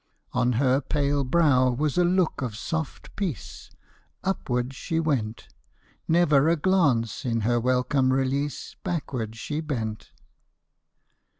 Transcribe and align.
On 0.33 0.53
her 0.53 0.81
pale 0.81 1.23
brow 1.23 1.69
was 1.69 1.95
a 1.95 2.03
look 2.03 2.41
of 2.41 2.57
soft 2.57 3.15
peace. 3.15 3.69
Upward 4.23 4.73
she 4.73 4.99
went; 4.99 5.49
Never 6.07 6.49
a 6.49 6.55
glance 6.55 7.23
in 7.23 7.41
her 7.41 7.59
welcome 7.59 8.11
release 8.11 8.75
Backward 8.83 9.35
she 9.35 9.61
bent. 9.61 10.11